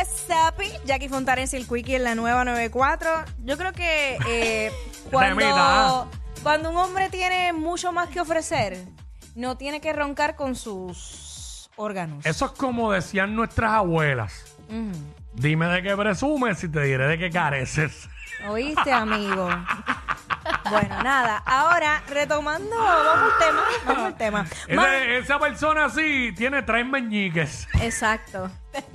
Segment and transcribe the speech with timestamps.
[0.00, 0.54] what's up?
[0.86, 3.24] Jackie Fontanes y el Quickie en la nueva 94.
[3.44, 4.72] Yo creo que eh,
[5.10, 6.08] cuando,
[6.42, 8.78] cuando un hombre tiene mucho más que ofrecer,
[9.34, 12.24] no tiene que roncar con sus órganos.
[12.24, 14.56] Eso es como decían nuestras abuelas.
[14.68, 14.98] Ujú.
[15.34, 18.08] Dime de qué presumes y te diré de qué careces.
[18.48, 19.50] ¿Oíste, amigo?
[20.70, 21.42] bueno, nada.
[21.44, 23.62] Ahora, retomando, vamos al tema.
[23.86, 24.46] Vamos al tema.
[24.74, 27.66] Ma- Ese- esa persona así tiene tres meñiques.
[27.80, 28.50] Exacto.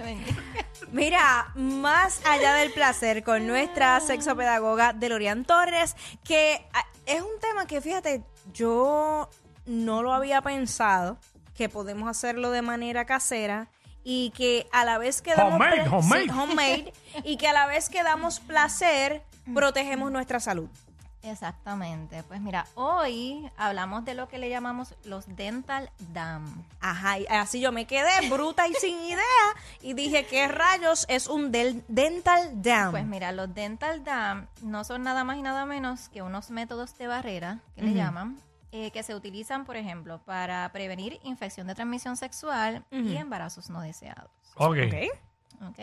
[0.91, 7.65] Mira, más allá del placer con nuestra sexopedagoga Delorian Torres, que ah, es un tema
[7.67, 8.23] que fíjate,
[8.53, 9.29] yo
[9.65, 11.17] no lo había pensado,
[11.55, 13.67] que podemos hacerlo de manera casera
[14.03, 15.83] y que a la vez que damos homemade.
[16.23, 19.23] sí, homemade, y que a la vez que damos placer,
[19.53, 20.69] protegemos nuestra salud.
[21.25, 22.23] Exactamente.
[22.23, 26.63] Pues mira, hoy hablamos de lo que le llamamos los dental dam.
[26.79, 29.21] Ajá, y así yo me quedé bruta y sin idea
[29.81, 32.91] y dije, ¿qué rayos es un del- dental dam?
[32.91, 36.97] Pues mira, los dental dam no son nada más y nada menos que unos métodos
[36.97, 38.37] de barrera, que le llaman,
[38.71, 43.81] eh, que se utilizan, por ejemplo, para prevenir infección de transmisión sexual y embarazos no
[43.81, 44.29] deseados.
[44.55, 44.77] Ok.
[44.87, 45.69] Ok.
[45.69, 45.79] ¿ok?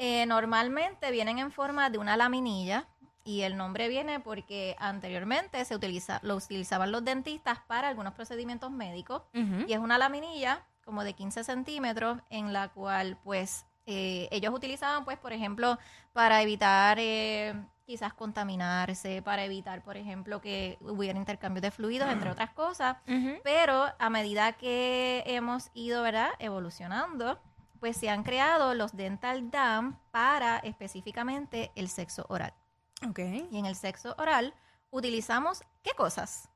[0.00, 2.86] Eh, normalmente vienen en forma de una laminilla
[3.28, 8.70] y el nombre viene porque anteriormente se utiliza, lo utilizaban los dentistas para algunos procedimientos
[8.70, 14.54] médicos y es una laminilla como de 15 centímetros en la cual pues eh, ellos
[14.54, 15.78] utilizaban pues por ejemplo
[16.14, 17.52] para evitar eh,
[17.84, 22.96] quizás contaminarse, para evitar por ejemplo que hubiera intercambio de fluidos, entre otras cosas.
[23.44, 26.30] Pero a medida que hemos ido, ¿verdad?
[26.38, 27.38] Evolucionando,
[27.78, 32.54] pues se han creado los dental dam para específicamente el sexo oral.
[33.06, 33.18] Ok.
[33.50, 34.54] Y en el sexo oral
[34.90, 36.48] utilizamos ¿qué cosas?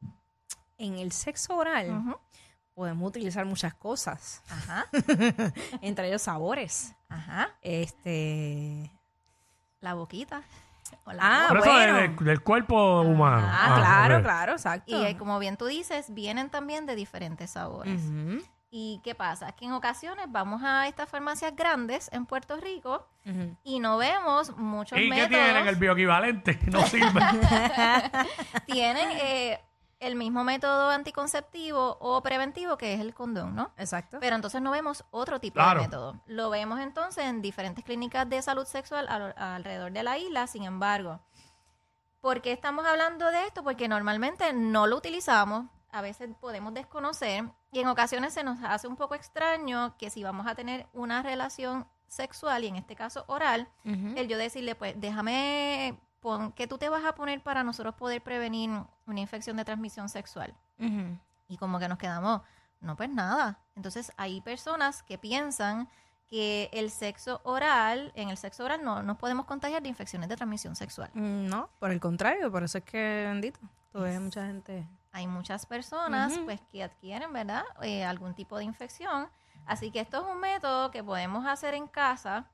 [0.78, 2.16] En el sexo oral
[2.74, 4.86] podemos utilizar muchas cosas, Ajá,
[5.82, 6.94] entre ellos sabores.
[7.08, 7.50] ajá.
[7.62, 8.90] Este.
[9.80, 10.42] La boquita.
[11.04, 11.60] o la Ah, boca.
[11.60, 11.94] eso bueno.
[11.98, 13.46] del, del cuerpo humano.
[13.50, 14.22] Ah, claro, ok.
[14.22, 14.84] claro, exacto.
[15.02, 18.00] Y eh, como bien tú dices, vienen también de diferentes sabores.
[18.02, 18.42] Ujú,
[18.74, 19.52] ¿Y qué pasa?
[19.52, 23.06] Que en ocasiones vamos a estas farmacias grandes en Puerto Rico
[23.64, 25.68] y no vemos muchos ¿Y qué tienen?
[25.68, 26.58] El bioequivalente.
[26.72, 27.20] No sirve.
[28.66, 29.60] tienen eh,
[30.00, 33.72] el mismo método anticonceptivo o preventivo que es el condón, ¿no?
[33.76, 34.16] Exacto.
[34.20, 35.80] Pero entonces no vemos otro tipo Claro.
[35.80, 36.20] de método.
[36.26, 40.64] Lo vemos entonces en diferentes clínicas de salud sexual al- alrededor de la isla, sin
[40.64, 41.20] embargo.
[42.22, 43.62] ¿Por qué estamos hablando de esto?
[43.62, 48.88] Porque normalmente no lo utilizamos, a veces podemos desconocer y en ocasiones se nos hace
[48.88, 53.24] un poco extraño que si vamos a tener una relación sexual y en este caso
[53.28, 57.94] oral, el yo decirle, pues déjame, pon, ¿qué tú te vas a poner para nosotros
[57.94, 58.70] poder prevenir
[59.06, 60.54] una infección de transmisión sexual?
[61.48, 62.40] Y como que nos quedamos,
[62.80, 63.60] no, pues nada.
[63.76, 65.88] Entonces hay personas que piensan
[66.28, 70.36] que el sexo oral, en el sexo oral no nos podemos contagiar de infecciones de
[70.36, 71.10] transmisión sexual.
[71.12, 73.60] Mm, No, por el contrario, por eso es que bendito.
[73.92, 74.88] Ves mucha gente.
[75.12, 77.64] Hay muchas personas pues que adquieren, ¿verdad?
[77.82, 79.28] Eh, algún tipo de infección.
[79.66, 82.50] Así que esto es un método que podemos hacer en casa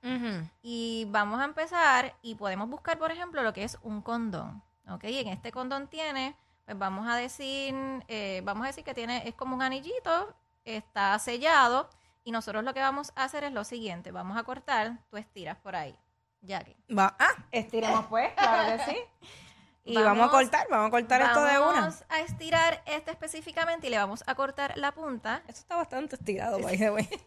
[0.61, 4.63] y vamos a empezar y podemos buscar, por ejemplo, lo que es un condón.
[4.91, 5.05] ¿Ok?
[5.05, 7.75] Y en este condón tiene, pues vamos a decir,
[8.09, 11.89] eh, vamos a decir que tiene, es como un anillito, está sellado
[12.25, 15.57] y nosotros lo que vamos a hacer es lo siguiente, vamos a cortar, tú estiras
[15.59, 15.99] por ahí,
[16.41, 16.77] ya que.
[16.95, 18.99] Va, ah, estiremos pues, claro que sí.
[19.91, 21.81] Y vamos, a Vamos- cortar, vamos a cortar esto de una.
[21.81, 25.43] Vamos a estirar este específicamente y le vamos a cortar la punta.
[25.49, 27.09] Esto está bastante estirado, by the way.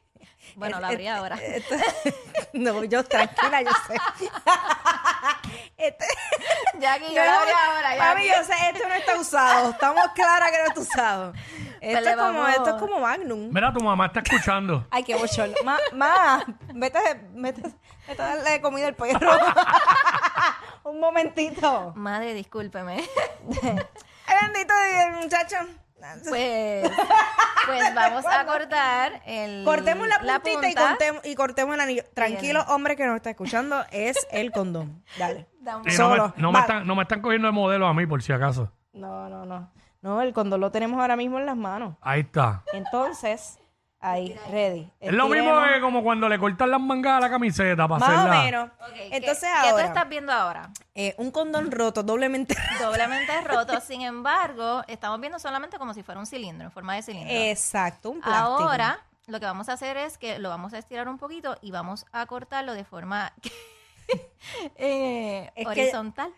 [0.56, 1.36] Bueno, la abrí ahora.
[1.42, 1.76] esto-
[2.54, 3.96] no, yo tranquila, yo sé.
[5.78, 6.06] Este-
[6.80, 9.70] Jackie, yo no- abrí ahora, Mami, yo sé, esto no está usado.
[9.72, 11.34] Estamos claras que no está usado.
[11.80, 13.50] Esto, le es como, vamos- esto es como Magnum.
[13.52, 14.86] Mira, tu mamá está escuchando.
[14.92, 15.56] Ay, qué bochorno.
[15.64, 16.44] Ma, ma,
[16.74, 17.00] vete,
[17.34, 17.62] vete,
[18.08, 19.32] vete a darle comida al perro.
[20.92, 21.94] Un momentito.
[21.96, 22.98] Madre, discúlpeme.
[23.48, 24.74] Bendito
[25.06, 25.56] el muchacho.
[26.28, 26.90] Pues,
[27.68, 30.88] pues vamos a cortar el, cortemos la puntita y, punta.
[30.90, 32.04] cortemos, y cortemos el anillo.
[32.14, 35.02] Tranquilo, hombre que nos está escuchando, es el condón.
[35.18, 35.48] Dale.
[35.62, 36.34] Dame- Y no, me, Solo.
[36.38, 38.72] no, me están, no me están cogiendo de modelo a mí, por si acaso.
[38.94, 39.72] No, no, no.
[40.02, 41.96] No, el condón lo tenemos ahora mismo en las manos.
[42.02, 42.64] Ahí está.
[42.74, 43.60] Entonces,
[44.02, 44.90] ahí, ready.
[45.00, 45.74] Es lo mismo Estiremos.
[45.76, 48.44] que como cuando le cortan las mangas a la camiseta para Más o hacerla.
[48.44, 48.70] menos.
[48.82, 50.70] Ok, ¿qué- Entonces ¿qué, tú estás viendo ahora?
[50.96, 53.80] eh, un condón roto, doblemente Doblemente roto.
[53.82, 57.34] Sin embargo, estamos viendo solamente como si fuera un cilindro, en forma de cilindro.
[57.34, 58.60] Exacto, un plástico.
[58.70, 61.72] Ahora, lo que vamos a hacer es que lo vamos a estirar un poquito y
[61.72, 63.32] vamos a cortarlo de forma
[64.76, 66.34] eh, Es que- horizontal.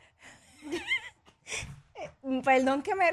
[2.23, 3.09] Mm, Perdón que me...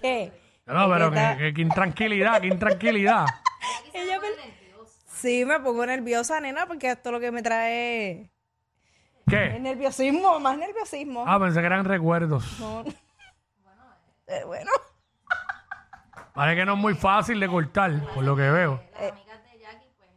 [0.00, 0.32] ¿Qué?
[0.72, 3.26] No, pero que que, que- intranquilidad, que intranquilidad.
[3.92, 4.62] Ella me-
[5.06, 8.30] Sí, me pongo nerviosa, nena, porque esto lo que me trae es
[9.28, 9.58] ¿Qué?
[9.60, 11.24] nerviosismo, más nerviosismo.
[11.28, 12.58] Ah, pensé que eran recuerdos.
[12.58, 12.82] No.
[14.26, 14.70] Eh, bueno,
[16.34, 18.82] Parece que no es muy fácil de cortar, por lo que veo.
[18.98, 20.10] Las amigas de Jackie, pues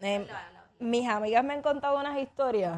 [0.00, 0.28] en eh,
[0.78, 2.76] mis amigas me han contado unas historias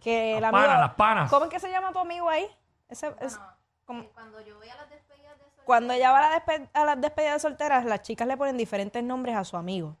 [0.00, 0.66] que el Las amigo...
[0.66, 1.30] panas, las panas.
[1.30, 2.46] ¿Cómo es que se llama tu amigo ahí?
[2.88, 3.40] Ese- es-
[3.86, 4.02] ¿cómo?
[4.02, 6.84] eh, cuando yo voy a las despedidas de Cuando ella va a, la despe- a
[6.86, 9.98] las despedidas solteras, las chicas le ponen diferentes nombres a su amigo.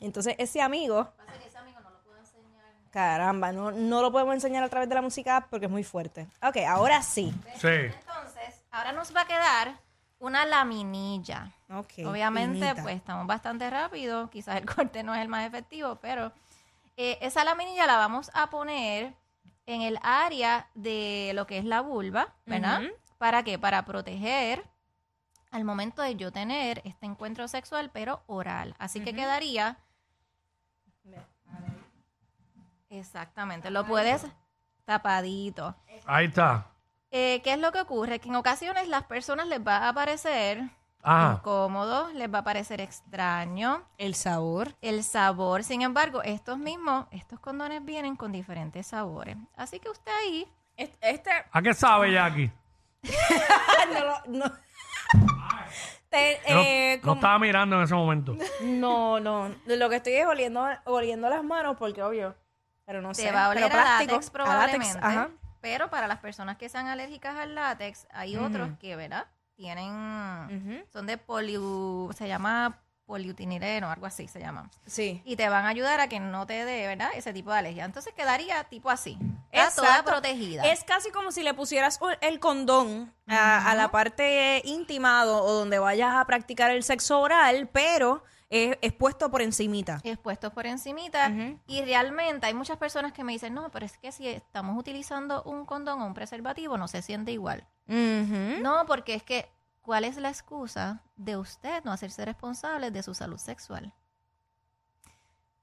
[0.00, 1.12] Entonces, ese amigo,
[1.46, 2.64] ese amigo no lo puedo enseñar.
[2.90, 6.26] caramba, no, no lo podemos enseñar a través de la música porque es muy fuerte.
[6.42, 7.32] Ok, ahora sí.
[7.56, 7.68] Sí.
[7.68, 9.78] Entonces, ahora nos va a quedar
[10.18, 11.52] una laminilla.
[11.70, 12.82] Ok, Obviamente, finita.
[12.82, 14.28] pues estamos bastante rápido.
[14.28, 16.32] Quizás el corte no es el más efectivo, pero
[16.96, 19.14] eh, esa laminilla la vamos a poner
[19.66, 22.82] en el área de lo que es la vulva, ¿verdad?
[22.82, 22.92] Ujú.
[23.18, 23.58] ¿Para qué?
[23.58, 24.64] Para proteger
[25.50, 28.74] al momento de yo tener este encuentro sexual, pero oral.
[28.78, 29.78] Así que quedaría.
[32.90, 34.26] Exactamente, lo puedes
[34.84, 35.74] tapadito.
[36.06, 36.66] Ahí está.
[37.10, 38.18] Eh, ¿Qué es lo que ocurre?
[38.18, 40.62] Que en ocasiones las personas les va a parecer
[41.02, 41.36] Ajá.
[41.38, 44.74] incómodo, les va a parecer extraño El sabor.
[44.80, 45.62] el sabor.
[45.64, 49.36] Sin embargo, estos mismos, estos condones vienen con diferentes sabores.
[49.56, 50.46] Así que usted ahí,
[50.76, 52.50] Este, ¿A qué sabe Jackie?
[53.92, 54.52] no, lo- no.
[56.10, 58.36] Te- No, eh, no como- estaba mirando en ese momento.
[58.62, 59.50] no, no.
[59.66, 62.36] Lo que estoy es oliendo, oliendo las manos porque obvio.
[62.86, 63.24] Pero no sé.
[63.24, 64.98] te va a pero oler a plástico, látex probablemente.
[65.00, 65.30] ajá.
[65.60, 69.26] Pero para las personas que sean alérgicas al látex, hay otros que, ¿verdad?
[69.56, 70.84] Tienen, Ujú.
[70.92, 74.70] son de poliu, se llama poliutinileno, algo así se llama.
[74.86, 75.22] Sí.
[75.24, 77.10] Y te van a ayudar a que no te dé, ¿verdad?
[77.14, 77.84] Ese tipo de alergia.
[77.84, 79.18] Entonces quedaría tipo así.
[79.50, 80.64] Está toda protegida.
[80.64, 85.78] Es casi como si le pusieras el condón a, a la parte íntima o, donde
[85.78, 90.00] vayas a practicar el sexo oral, pero es, es puesto por encimita.
[90.04, 91.32] expuestos por encimita
[91.66, 95.42] y realmente hay muchas personas que me dicen, no, pero es que si estamos utilizando
[95.44, 97.66] un condón o un preservativo no se siente igual.
[97.86, 99.48] No, porque es que,
[99.84, 103.92] ¿cuál es la excusa de usted no hacerse responsable de su salud sexual?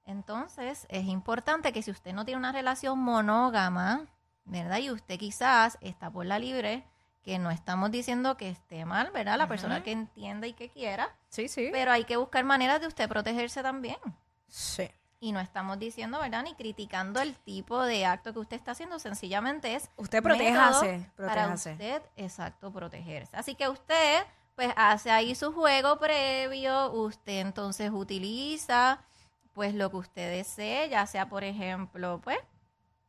[0.04, 4.06] Entonces, es importante que si usted no tiene una relación monógama,
[4.44, 4.78] ¿verdad?
[4.78, 6.84] Y usted quizás está por la libre,
[7.22, 9.38] que no estamos diciendo que esté mal, ¿verdad?
[9.38, 11.68] La persona que entienda y que quiera, Sí, sí.
[11.70, 13.98] pero hay que buscar maneras de usted protegerse también.
[14.48, 14.90] Sí.
[15.24, 16.42] Y no estamos diciendo, ¿verdad?
[16.42, 21.10] Ni criticando el tipo de acto que usted está haciendo, sencillamente es Usted método protéjase,
[21.16, 21.72] para protéjase.
[21.74, 23.36] usted, exacto, protegerse.
[23.36, 24.24] Así que usted,
[24.56, 28.98] pues, hace ahí su juego previo, usted entonces utiliza,
[29.52, 32.38] pues, lo que usted desee, ya sea, por ejemplo, pues,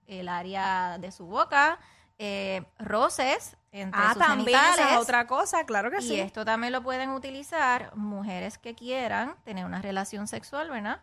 [0.05, 1.79] el área de su boca,
[2.19, 6.19] eh, roces entre Ah, sus también esa es otra cosa, claro que Y sí.
[6.19, 11.01] esto también lo pueden utilizar mujeres que quieran tener una relación sexual, ¿verdad?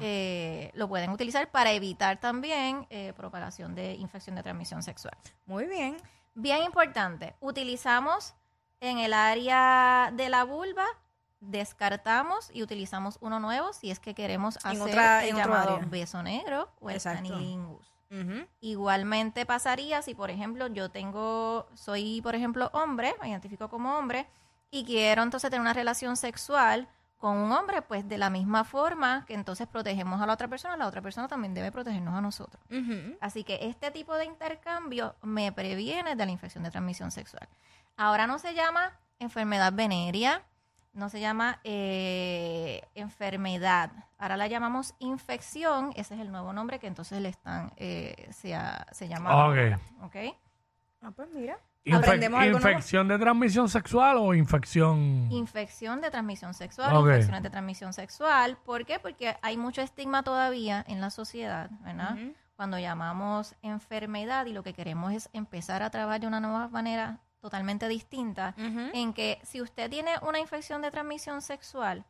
[0.00, 5.16] Eh, lo pueden utilizar para evitar también eh, propagación de infección de transmisión sexual.
[5.46, 5.96] Muy bien.
[6.34, 8.34] Bien importante, utilizamos
[8.80, 10.86] en el área de la vulva,
[11.40, 15.46] descartamos y utilizamos uno nuevo si es que queremos En hacer otra- el en otro
[15.52, 15.86] llamado área.
[15.88, 17.18] beso negro o el Exacto.
[17.34, 17.86] anilingus.
[18.10, 18.46] Ujú.
[18.60, 24.26] Igualmente pasaría si, por ejemplo, yo tengo, soy, por ejemplo, hombre, me identifico como hombre,
[24.70, 26.88] y quiero entonces tener una relación sexual
[27.20, 30.76] con un hombre, pues de la misma forma que entonces protegemos a la otra persona,
[30.76, 32.60] la otra persona también debe protegernos a nosotros.
[33.20, 37.46] Así que este tipo de intercambio me previene de la infección de transmisión sexual.
[37.96, 40.42] Ahora no se llama enfermedad venérea,
[40.94, 43.90] no se llama eh, enfermedad.
[44.18, 45.92] Ahora la llamamos infección.
[45.96, 49.46] Ese es el nuevo nombre que entonces le están, eh, se, ha- se llama.
[49.48, 49.56] Ok.
[50.04, 50.16] ¿ok?
[51.02, 51.58] Ah, pues mira.
[51.84, 52.68] Infe- Aprendemos algo nuevo.
[52.68, 55.28] ¿Infección de transmisión sexual o infección?
[55.32, 57.06] Infección de transmisión sexual, Ok.
[57.06, 58.58] infecciones de transmisión sexual.
[58.64, 58.98] ¿Por qué?
[58.98, 62.14] Porque hay mucho estigma todavía en la sociedad, ¿verdad?
[62.14, 62.34] Ujú.
[62.54, 67.20] Cuando llamamos enfermedad y lo que queremos es empezar a trabajar de una nueva manera
[67.40, 68.90] totalmente distinta, Ujú.
[68.92, 72.04] en que si usted tiene una infección de transmisión sexual,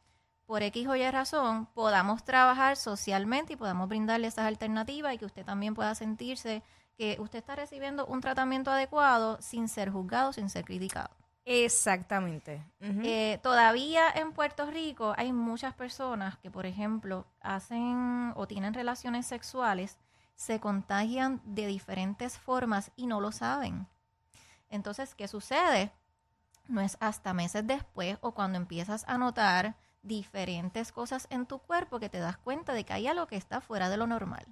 [0.46, 5.26] por X o Y razón, podamos trabajar socialmente y podamos brindarle esas alternativas y que
[5.26, 6.64] usted también pueda sentirse
[7.00, 11.08] que usted está recibiendo un tratamiento adecuado sin ser juzgado, sin ser criticado.
[11.46, 12.62] Exactamente.
[12.78, 19.24] Eh, todavía en Puerto Rico hay muchas personas que, por ejemplo, hacen o tienen relaciones
[19.26, 19.96] sexuales,
[20.34, 23.86] se contagian de diferentes formas y no lo saben.
[24.68, 25.92] Entonces, ¿qué sucede?
[26.68, 31.98] No es hasta meses después o cuando empiezas a notar diferentes cosas en tu cuerpo
[31.98, 34.46] que te das cuenta de que hay algo que está fuera de lo normal.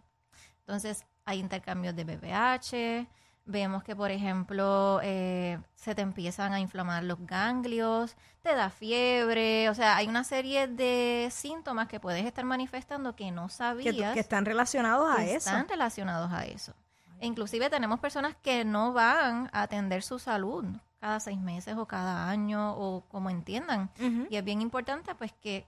[0.61, 3.09] Entonces, hay intercambios de BPH,
[3.51, 9.71] Vemos que, por ejemplo, eh, se te empiezan a inflamar los ganglios, te da fiebre,
[9.71, 14.21] o sea, hay una serie de síntomas que puedes estar manifestando que no sabías que
[14.21, 15.37] están relacionados a eso.
[15.37, 16.75] están relacionados a eso.
[17.21, 20.67] E inclusive tenemos personas que no van a atender su salud
[21.01, 23.91] cada seis meses o cada año o como entiendan.
[24.29, 25.67] Y es bien importante pues que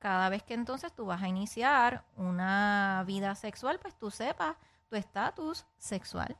[0.00, 4.56] cada vez que entonces tú vas a iniciar una vida sexual, pues tú sepas
[4.90, 6.36] tu estatus sexual.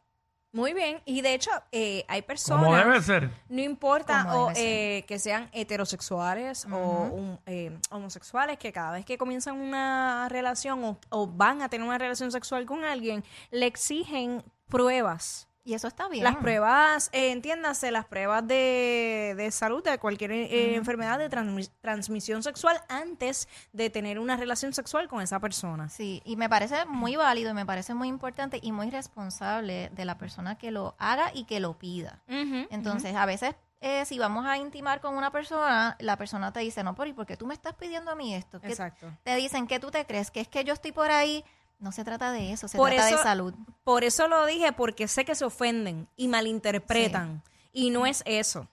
[0.53, 1.01] Muy bien.
[1.05, 2.65] Y de hecho, eh, hay personas.
[2.65, 3.31] Como debe ser.
[3.49, 6.77] No importa o, eh, que sean heterosexuales o
[7.13, 11.87] un- eh, homosexuales, que cada vez que comienzan una relación o, o van a tener
[11.87, 15.47] una relación sexual con alguien, le exigen pruebas.
[15.63, 16.25] Y eso está bien.
[16.25, 21.71] Las pruebas, eh, entiéndase, las pruebas de, de salud de cualquier eh, enfermedad de transmi-
[21.83, 25.89] transmisión sexual antes de tener una relación sexual con esa persona.
[25.91, 30.05] Sí, y me parece muy válido y me parece muy importante y muy responsable de
[30.05, 32.23] la persona que lo haga y que lo pida.
[32.71, 36.83] Entonces, a veces, eh, si vamos a intimar con una persona, la persona te dice,
[36.83, 38.61] no, pero ¿y por qué tú me estás pidiendo a mí esto?
[38.61, 39.11] ¿Qué- Exacto.
[39.25, 40.31] Te dicen, ¿qué tú te crees?
[40.31, 41.45] ¿Que es que yo estoy por ahí?
[41.81, 43.55] No se trata de eso, se Por trata eso- de salud.
[43.85, 47.43] Por eso lo dije, porque sé que se ofenden y malinterpretan.
[47.73, 48.69] Y no es eso.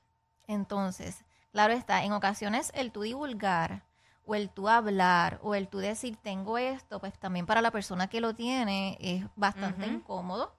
[0.48, 3.84] Entonces, claro está, en ocasiones el tú divulgar
[4.26, 8.08] o el tú hablar o el tú decir tengo esto, pues también para la persona
[8.08, 10.54] que lo tiene es bastante incómodo.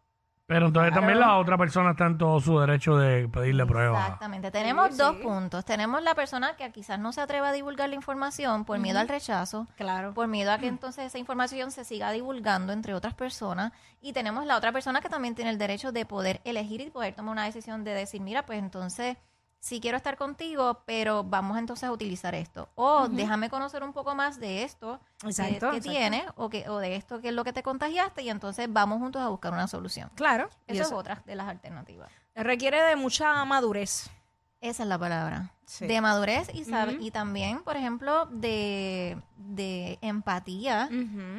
[0.48, 4.02] Pero entonces también la otra persona está en todo su derecho de pedirle pruebas.
[4.02, 4.50] Exactamente.
[4.50, 5.22] Tenemos Sí, dos sí.
[5.22, 5.62] puntos.
[5.66, 9.08] Tenemos la persona que quizás no se atreva a divulgar la información por miedo al
[9.08, 10.14] rechazo, Claro.
[10.14, 13.72] por miedo a que entonces esa información se siga divulgando entre otras personas.
[14.00, 17.14] Y tenemos la otra persona que también tiene el derecho de poder elegir y poder
[17.14, 19.18] tomar una decisión de decir, mira, pues entonces
[19.60, 22.68] sí quiero estar contigo, pero vamos entonces a utilizar esto.
[22.74, 26.78] O déjame conocer un poco más de esto que- Exacto, que, tienes o, que, o
[26.78, 29.66] de esto que es lo que te contagiaste y entonces vamos juntos a buscar una
[29.68, 30.10] solución.
[30.14, 30.48] Claro.
[30.66, 32.10] y Eso es otra de las alternativas.
[32.34, 34.10] requiere de mucha madurez.
[34.60, 35.52] Esa es la palabra.
[35.66, 35.86] Sí.
[35.86, 40.88] De madurez y, sab- y también, por ejemplo, de, de empatía,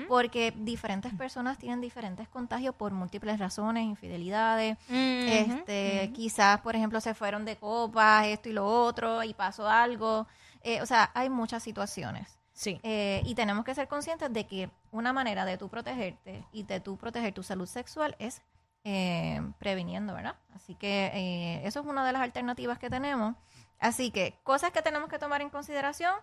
[0.07, 4.77] porque diferentes personas tienen diferentes contagios por múltiples razones, infidelidades.
[4.89, 10.25] este, Quizás, por ejemplo, se fueron de copas, esto y lo otro, y pasó algo.
[10.63, 12.37] Eh, o sea, hay muchas situaciones.
[12.53, 12.79] Sí.
[12.83, 16.79] Eh, y tenemos que ser conscientes de que una manera de tú protegerte y de
[16.81, 18.41] tú proteger tu salud sexual es
[18.83, 20.35] eh, previniendo, ¿verdad?
[20.55, 23.35] Así que eh, eso es una de las alternativas que tenemos.
[23.79, 26.13] Así que cosas que tenemos que tomar en consideración,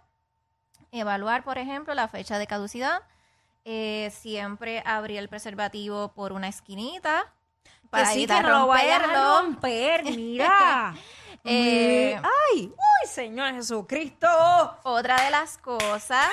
[0.93, 3.03] evaluar, por ejemplo, la fecha de caducidad,
[3.65, 7.33] eh, siempre abrir el preservativo por una esquinita
[7.91, 9.41] para que sí, que no lo vayas a romperlo.
[9.41, 10.95] romper, mira.
[11.49, 14.27] Eh, Ay, uy, Señor Jesucristo.
[14.83, 16.29] Otra de las cosas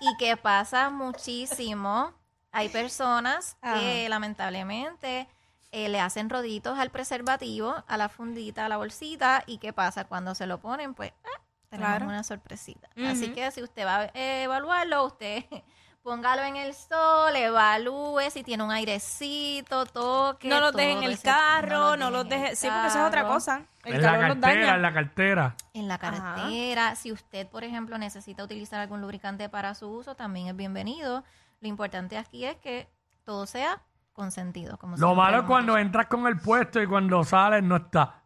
[0.00, 2.12] y que pasa muchísimo,
[2.52, 5.28] hay personas que lamentablemente
[5.72, 10.04] eh, le hacen roditos al preservativo, a la fundita, a la bolsita y qué pasa
[10.04, 12.06] cuando se lo ponen, pues ah, tenemos Claro.
[12.06, 12.88] una sorpresita.
[13.08, 15.44] Así que si usted va a eh, evaluarlo, usted
[16.02, 20.48] póngalo en el sol, evalúe si tiene un airecito, toque.
[20.48, 22.48] No los deje en el ese- carro, no en deje.
[22.50, 23.62] el Sí, porque esa es otra cosa.
[23.84, 24.74] El en la los cartera, daña.
[24.74, 25.56] en la cartera.
[25.74, 26.96] en la carretera.
[26.96, 31.22] Si usted, por ejemplo, necesita utilizar algún lubricante para su uso, también es bienvenido.
[31.60, 32.88] Lo importante aquí es que
[33.24, 34.76] todo sea consentido.
[34.78, 37.76] Como Lo siempre malo es hemos cuando entras con el puesto y cuando sales no
[37.76, 38.24] está.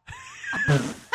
[0.67, 0.73] ¿Qué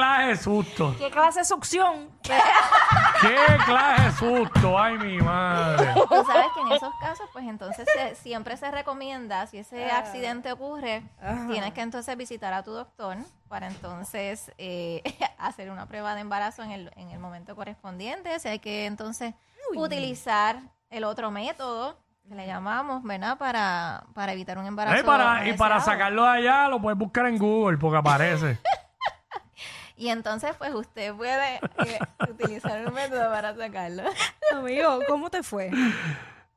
[0.00, 0.94] clase de susto?
[0.98, 2.08] ¿Qué clase de succión?
[2.22, 4.78] ¿Qué clase de susto?
[4.78, 5.92] Ay, mi madre.
[5.94, 10.50] Tú sabes que en esos casos, pues entonces se- siempre se recomienda, si ese accidente
[10.52, 11.02] ocurre,
[11.50, 13.16] tienes que entonces visitar a tu doctor
[13.48, 15.02] para entonces eh,
[15.38, 18.38] hacer una prueba de embarazo en el, en el momento correspondiente.
[18.40, 19.34] Si hay que entonces
[19.76, 21.96] utilizar el otro método
[22.28, 23.36] que le llamamos, ¿verdad?
[23.38, 24.98] Para, para evitar un embarazo.
[24.98, 25.80] Eh, para, y para deseado.
[25.98, 28.58] sacarlo de allá lo puedes buscar en Google porque aparece.
[30.00, 31.98] Y entonces, pues usted puede eh,
[32.30, 34.02] utilizar un método para sacarlo.
[34.50, 35.70] Amigo, ¿cómo te fue?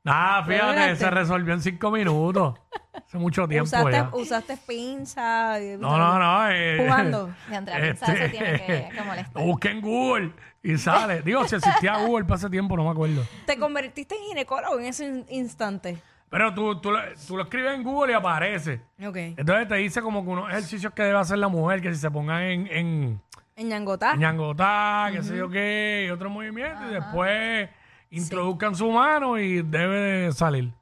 [0.02, 0.96] Nada, fíjate, Espérate.
[0.96, 2.58] se resolvió en cinco minutos.
[2.94, 4.10] Hace mucho tiempo Usaste, ya.
[4.14, 5.60] usaste pinza.
[5.60, 6.50] y- No, no, no.
[6.50, 7.34] eh, Jugando.
[7.50, 9.42] Y Andrea Pinza se tiene que, que molestar.
[9.42, 10.32] Busqué en Google
[10.62, 11.20] y sale.
[11.20, 13.26] Digo, si existía Google para ese tiempo, no me acuerdo.
[13.44, 15.98] Te convertiste en ginecólogo en ese in- instante.
[16.30, 18.80] Pero tú, tú, lo- tú lo escribes en Google y aparece.
[19.06, 19.16] Ok.
[19.16, 22.10] Entonces te dice como que unos ejercicios que debe hacer la mujer, que si se
[22.10, 23.22] pongan en, en,
[23.56, 24.12] En Ñangotá.
[24.14, 27.70] en ñangotá, qué sé yo qué, y otros movimientos, y después
[28.10, 30.72] introduzcan su mano y debe de salir.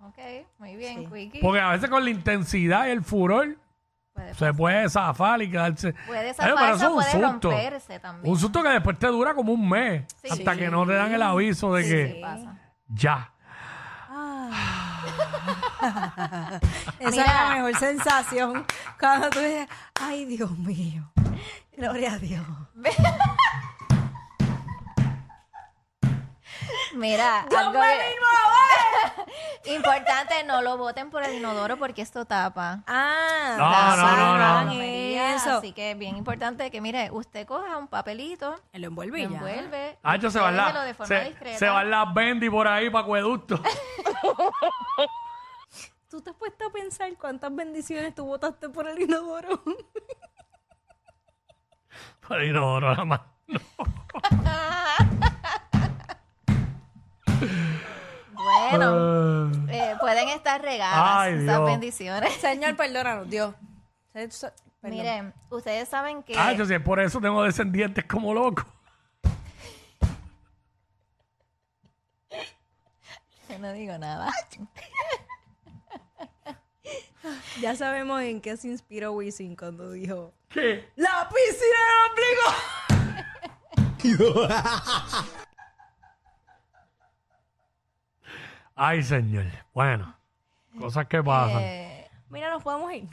[0.00, 0.18] Ok,
[0.58, 1.40] muy bien, Quickie.
[1.40, 3.56] Porque a veces con la intensidad y el furor
[4.14, 5.92] Puede, se puede zafar y quedarse.
[6.06, 8.32] puede Eh, pero zafarse eso es puede romperse también.
[8.32, 10.04] Un susto que después te dura como un mes.
[10.22, 10.28] Sí.
[10.30, 10.58] hasta Sí.
[10.60, 12.56] que no te dan el aviso de Sí, que sí pasa.
[12.88, 13.32] ya.
[16.98, 18.66] Esa es la mejor sensación.
[18.98, 19.68] Cuando tú dices,
[20.00, 21.12] ay, Dios mío.
[21.76, 22.46] Gloria a Dios.
[26.94, 27.80] Mira, algo
[29.66, 32.82] importante, no lo boten por el inodoro porque esto tapa.
[32.86, 34.82] Ah, No, no, no, no.
[34.82, 35.58] Eso.
[35.58, 39.28] Así que es bien importante que, mire, usted coja un papelito, Lo envuelve lo y
[39.30, 39.36] ya.
[39.36, 39.98] envuelve.
[40.02, 41.58] Ah, yo se van déjelo las de forma se, discreta.
[41.58, 43.60] se van las bendy por ahí para acueducto.
[46.10, 49.62] ¿Tú te has puesto a pensar cuántas bendiciones tú botaste por el inodoro?
[52.26, 53.20] Por el inodoro nada más.
[58.44, 59.50] Bueno, Ah.
[59.70, 61.64] eh, pueden estar regadas Ay, esas Dios.
[61.66, 62.32] bendiciones.
[62.34, 63.54] Señor, perdónanos, Dios.
[64.14, 64.98] Eso- perdón.
[64.98, 66.36] Miren, ustedes saben que...
[66.38, 68.64] Ah, yo sé, por eso tengo descendientes como loco.
[73.48, 74.30] Yo no digo nada.
[77.62, 80.86] Ya sabemos en qué se inspiró Wisin cuando dijo ¿Qué?
[80.96, 81.78] ¡La piscina
[82.14, 82.36] del
[84.04, 84.46] ombligo!
[88.74, 89.46] Ay, señor.
[89.72, 90.14] Bueno,
[90.78, 91.62] cosas que pasan.
[91.62, 93.08] Eh, Mira, nos podemos ir.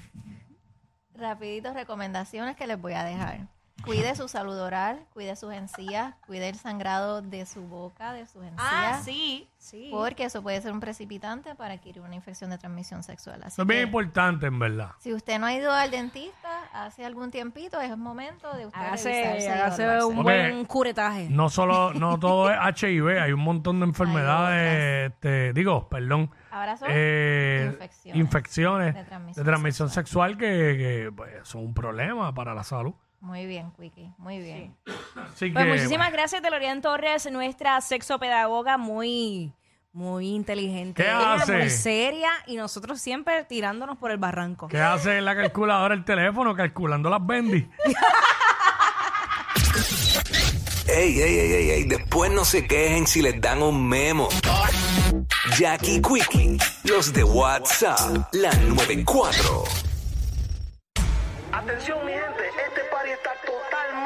[1.13, 3.48] rapiditos recomendaciones que les voy a dejar.
[3.86, 8.44] Cuide su salud oral, cuide sus encías, cuide el sangrado de su boca, de sus
[8.44, 8.60] encías.
[8.60, 9.90] Ah, sí, sí.
[9.92, 13.42] Porque eso puede ser un precipitante para adquirir una infección de transmisión sexual.
[13.44, 14.92] Así Eso es bien que, importante, en verdad.
[15.00, 18.80] si usted no ha ido al dentista hace algún tiempito, es el momento de usted
[18.80, 20.06] revisarse Hágase, y hágase evaluarse.
[20.08, 20.24] un Ok.
[20.24, 21.28] buen curetaje.
[21.30, 26.76] No solo, no todo es HIV, hay un montón de enfermedades, este, digo, perdón, Ahora
[26.78, 32.34] son eh, infecciones infecciones de de transmisión transmisión, sexual, que, que, pues, son un problema
[32.34, 32.94] para la salud.
[33.22, 34.75] Muy bien, Quickie, muy bien.
[35.16, 39.54] Así Pues que, muchísimas gracias, Delorian Torres, nuestra sexopedagoga muy,
[39.94, 41.04] muy inteligente.
[41.04, 41.58] ¿Qué hace?
[41.60, 44.68] Muy seria y nosotros siempre tirándonos por el barranco.
[44.68, 47.70] ¿qué hace en la calculadora el teléfono calculando las bendy?
[50.88, 54.28] Ey, ey, ey, ey, ey, después no se quejen si les dan un memo.
[55.58, 59.63] Jackie Quickie, los de WhatsApp, la 94.
[61.54, 62.31] Atención mi gente,